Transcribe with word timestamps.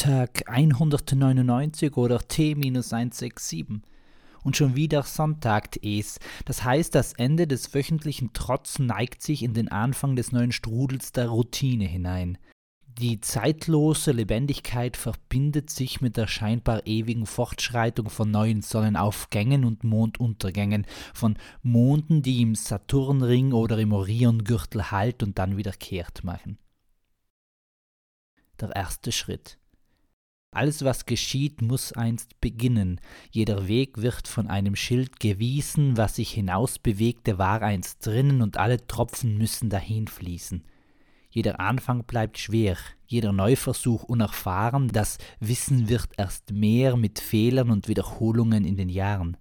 Tag 0.00 0.48
199 0.48 1.94
oder 1.98 2.20
T-167. 2.20 3.82
Und 4.42 4.56
schon 4.56 4.74
wieder 4.74 5.02
sonntagt 5.02 5.78
es. 5.84 6.18
Das 6.46 6.64
heißt, 6.64 6.94
das 6.94 7.12
Ende 7.12 7.46
des 7.46 7.74
wöchentlichen 7.74 8.30
Trotz 8.32 8.78
neigt 8.78 9.20
sich 9.20 9.42
in 9.42 9.52
den 9.52 9.68
Anfang 9.68 10.16
des 10.16 10.32
neuen 10.32 10.52
Strudels 10.52 11.12
der 11.12 11.28
Routine 11.28 11.84
hinein. 11.84 12.38
Die 12.86 13.20
zeitlose 13.20 14.12
Lebendigkeit 14.12 14.96
verbindet 14.96 15.68
sich 15.68 16.00
mit 16.00 16.16
der 16.16 16.28
scheinbar 16.28 16.86
ewigen 16.86 17.26
Fortschreitung 17.26 18.08
von 18.08 18.30
neuen 18.30 18.62
Sonnenaufgängen 18.62 19.66
und 19.66 19.84
Monduntergängen, 19.84 20.86
von 21.12 21.36
Monden, 21.62 22.22
die 22.22 22.40
im 22.40 22.54
Saturnring 22.54 23.52
oder 23.52 23.76
im 23.76 23.92
Oriongürtel 23.92 24.90
Halt 24.90 25.22
und 25.22 25.38
dann 25.38 25.58
wieder 25.58 25.72
kehrt 25.72 26.24
machen. 26.24 26.56
Der 28.58 28.74
erste 28.74 29.12
Schritt. 29.12 29.58
Alles, 30.52 30.84
was 30.84 31.06
geschieht, 31.06 31.62
muss 31.62 31.92
einst 31.92 32.40
beginnen. 32.40 33.00
Jeder 33.30 33.68
Weg 33.68 34.02
wird 34.02 34.26
von 34.26 34.48
einem 34.48 34.74
Schild 34.74 35.20
gewiesen, 35.20 35.96
was 35.96 36.16
sich 36.16 36.32
hinausbewegte, 36.32 37.38
war 37.38 37.62
einst 37.62 38.04
drinnen, 38.04 38.42
und 38.42 38.56
alle 38.56 38.84
Tropfen 38.88 39.38
müssen 39.38 39.70
dahinfließen. 39.70 40.64
Jeder 41.30 41.60
Anfang 41.60 42.02
bleibt 42.02 42.38
schwer, 42.38 42.76
jeder 43.06 43.32
Neuversuch 43.32 44.02
unerfahren, 44.02 44.88
das 44.88 45.18
Wissen 45.38 45.88
wird 45.88 46.08
erst 46.16 46.50
mehr 46.50 46.96
mit 46.96 47.20
Fehlern 47.20 47.70
und 47.70 47.86
Wiederholungen 47.86 48.64
in 48.64 48.76
den 48.76 48.88
Jahren. 48.88 49.36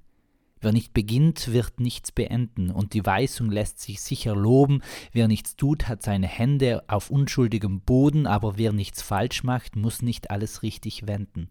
Wer 0.61 0.73
nicht 0.73 0.93
beginnt, 0.93 1.53
wird 1.53 1.79
nichts 1.79 2.11
beenden, 2.11 2.69
und 2.69 2.93
die 2.93 3.05
Weisung 3.05 3.49
lässt 3.49 3.79
sich 3.79 4.01
sicher 4.01 4.35
loben, 4.35 4.81
wer 5.13 5.27
nichts 5.27 5.55
tut, 5.55 5.87
hat 5.87 6.03
seine 6.03 6.27
Hände 6.27 6.83
auf 6.87 7.09
unschuldigem 7.09 7.81
Boden, 7.81 8.27
aber 8.27 8.57
wer 8.57 8.73
nichts 8.73 9.01
falsch 9.01 9.43
macht, 9.43 9.75
muss 9.75 10.01
nicht 10.01 10.31
alles 10.31 10.61
richtig 10.63 11.07
wenden. 11.07 11.49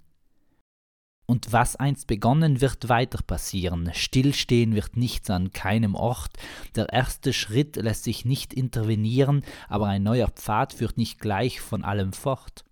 Und 1.30 1.52
was 1.52 1.76
einst 1.76 2.06
begonnen, 2.06 2.62
wird 2.62 2.88
weiter 2.88 3.22
passieren. 3.22 3.90
Stillstehen 3.92 4.74
wird 4.74 4.96
nichts 4.96 5.28
an 5.28 5.52
keinem 5.52 5.94
Ort. 5.94 6.38
Der 6.74 6.88
erste 6.88 7.34
Schritt 7.34 7.76
lässt 7.76 8.04
sich 8.04 8.24
nicht 8.24 8.54
intervenieren, 8.54 9.44
aber 9.68 9.88
ein 9.88 10.02
neuer 10.02 10.28
Pfad 10.28 10.72
führt 10.72 10.96
nicht 10.96 11.20
gleich 11.20 11.60
von 11.60 11.84
allem 11.84 12.14
fort. 12.14 12.64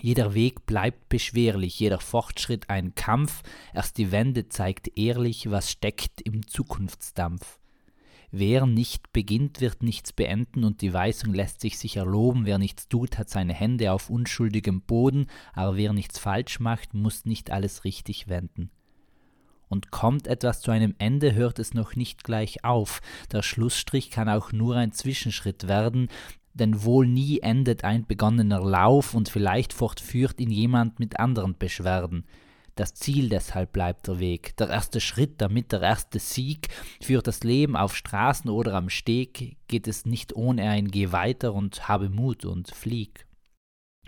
Jeder 0.00 0.34
Weg 0.34 0.66
bleibt 0.66 1.08
beschwerlich, 1.08 1.78
jeder 1.78 2.00
Fortschritt 2.00 2.70
ein 2.70 2.94
Kampf, 2.94 3.42
erst 3.74 3.98
die 3.98 4.10
Wende 4.10 4.48
zeigt 4.48 4.96
ehrlich, 4.98 5.50
was 5.50 5.70
steckt 5.70 6.20
im 6.22 6.46
Zukunftsdampf. 6.46 7.58
Wer 8.34 8.64
nicht 8.64 9.12
beginnt, 9.12 9.60
wird 9.60 9.82
nichts 9.82 10.14
beenden, 10.14 10.64
und 10.64 10.80
die 10.80 10.94
Weisung 10.94 11.34
lässt 11.34 11.60
sich 11.60 11.78
sicher 11.78 12.06
loben, 12.06 12.46
wer 12.46 12.56
nichts 12.56 12.88
tut, 12.88 13.18
hat 13.18 13.28
seine 13.28 13.52
Hände 13.52 13.92
auf 13.92 14.08
unschuldigem 14.08 14.80
Boden, 14.80 15.26
aber 15.52 15.76
wer 15.76 15.92
nichts 15.92 16.18
falsch 16.18 16.58
macht, 16.58 16.94
muss 16.94 17.26
nicht 17.26 17.50
alles 17.50 17.84
richtig 17.84 18.28
wenden. 18.28 18.70
Und 19.68 19.90
kommt 19.90 20.26
etwas 20.26 20.62
zu 20.62 20.70
einem 20.70 20.94
Ende, 20.98 21.34
hört 21.34 21.58
es 21.58 21.74
noch 21.74 21.94
nicht 21.94 22.24
gleich 22.24 22.64
auf, 22.64 23.02
der 23.30 23.42
Schlussstrich 23.42 24.10
kann 24.10 24.30
auch 24.30 24.50
nur 24.50 24.76
ein 24.76 24.92
Zwischenschritt 24.92 25.68
werden, 25.68 26.08
denn 26.54 26.84
wohl 26.84 27.06
nie 27.06 27.40
endet 27.40 27.84
ein 27.84 28.06
begonnener 28.06 28.60
Lauf 28.60 29.14
und 29.14 29.28
vielleicht 29.28 29.72
fortführt 29.72 30.40
ihn 30.40 30.50
jemand 30.50 30.98
mit 30.98 31.18
anderen 31.18 31.56
Beschwerden. 31.56 32.24
Das 32.74 32.94
Ziel 32.94 33.28
deshalb 33.28 33.72
bleibt 33.72 34.08
der 34.08 34.18
Weg, 34.18 34.56
der 34.56 34.70
erste 34.70 35.00
Schritt, 35.00 35.42
damit 35.42 35.72
der 35.72 35.82
erste 35.82 36.18
Sieg. 36.18 36.68
Führt 37.02 37.26
das 37.26 37.44
Leben 37.44 37.76
auf 37.76 37.94
Straßen 37.94 38.48
oder 38.50 38.74
am 38.74 38.88
Steg, 38.88 39.58
geht 39.68 39.86
es 39.86 40.06
nicht 40.06 40.34
ohne 40.34 40.70
ein 40.70 40.88
Geh 40.88 41.12
weiter 41.12 41.52
und 41.52 41.88
habe 41.88 42.08
Mut 42.08 42.46
und 42.46 42.70
flieg. 42.70 43.26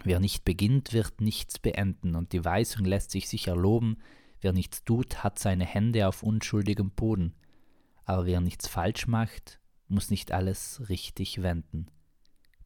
Wer 0.02 0.18
nicht 0.18 0.44
beginnt, 0.44 0.92
wird 0.92 1.20
nichts 1.20 1.58
beenden, 1.58 2.14
und 2.14 2.32
die 2.32 2.44
Weisung 2.44 2.84
lässt 2.84 3.10
sich 3.10 3.28
sicher 3.28 3.54
loben, 3.54 3.98
wer 4.40 4.52
nichts 4.52 4.82
tut, 4.84 5.22
hat 5.22 5.38
seine 5.38 5.66
Hände 5.66 6.08
auf 6.08 6.22
unschuldigem 6.22 6.90
Boden. 6.90 7.34
Aber 8.04 8.26
wer 8.26 8.40
nichts 8.40 8.66
falsch 8.66 9.06
macht, 9.06 9.60
muss 9.88 10.10
nicht 10.10 10.32
alles 10.32 10.88
richtig 10.88 11.42
wenden. 11.42 11.88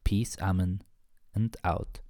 Peace, 0.08 0.38
Amen 0.40 0.80
and 1.34 1.54
out. 1.64 2.00